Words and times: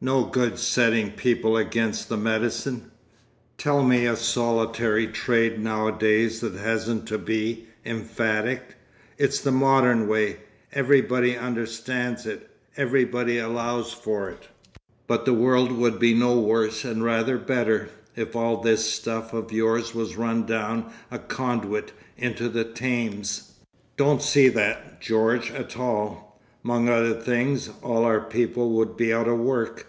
No 0.00 0.26
good 0.26 0.60
setting 0.60 1.10
people 1.10 1.56
against 1.56 2.08
the 2.08 2.16
medicine. 2.16 2.92
Tell 3.56 3.82
me 3.82 4.06
a 4.06 4.14
solitary 4.14 5.08
trade 5.08 5.58
nowadays 5.58 6.38
that 6.38 6.52
hasn't 6.54 7.08
to 7.08 7.18
be—emphatic. 7.18 8.76
It's 9.16 9.40
the 9.40 9.50
modern 9.50 10.06
way! 10.06 10.36
Everybody 10.72 11.36
understands 11.36 12.26
it—everybody 12.26 13.38
allows 13.38 13.92
for 13.92 14.30
it." 14.30 14.46
"But 15.08 15.24
the 15.24 15.34
world 15.34 15.72
would 15.72 15.98
be 15.98 16.14
no 16.14 16.38
worse 16.38 16.84
and 16.84 17.02
rather 17.02 17.36
better, 17.36 17.88
if 18.14 18.36
all 18.36 18.60
this 18.62 18.88
stuff 18.88 19.32
of 19.32 19.50
yours 19.50 19.96
was 19.96 20.14
run 20.14 20.46
down 20.46 20.92
a 21.10 21.18
conduit 21.18 21.90
into 22.16 22.48
the 22.48 22.62
Thames." 22.62 23.50
"Don't 23.96 24.22
see 24.22 24.46
that, 24.50 25.00
George, 25.00 25.50
at 25.50 25.76
all. 25.76 26.28
'Mong 26.64 26.88
other 26.90 27.14
things, 27.14 27.70
all 27.82 28.04
our 28.04 28.20
people 28.20 28.70
would 28.72 28.96
be 28.96 29.12
out 29.12 29.28
of 29.28 29.38
work. 29.38 29.86